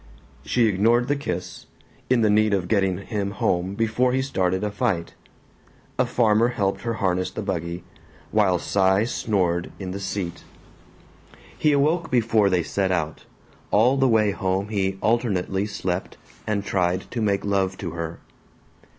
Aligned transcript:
She 0.51 0.65
ignored 0.65 1.07
the 1.09 1.15
kiss, 1.15 1.67
in 2.09 2.21
the 2.21 2.29
need 2.31 2.55
of 2.55 2.67
getting 2.67 2.97
him 2.97 3.29
home 3.29 3.75
before 3.75 4.13
he 4.13 4.23
started 4.23 4.63
a 4.63 4.71
fight. 4.71 5.13
A 5.99 6.07
farmer 6.07 6.47
helped 6.47 6.81
her 6.81 6.95
harness 6.95 7.29
the 7.29 7.43
buggy, 7.43 7.83
while 8.31 8.57
Cy 8.57 9.03
snored 9.03 9.71
in 9.77 9.91
the 9.91 9.99
seat. 9.99 10.43
He 11.55 11.71
awoke 11.71 12.09
before 12.09 12.49
they 12.49 12.63
set 12.63 12.91
out; 12.91 13.25
all 13.69 13.95
the 13.95 14.09
way 14.09 14.31
home 14.31 14.69
he 14.69 14.97
alternately 15.03 15.67
slept 15.67 16.17
and 16.47 16.65
tried 16.65 17.01
to 17.11 17.21
make 17.21 17.45
love 17.45 17.77
to 17.77 17.91
her. 17.91 18.17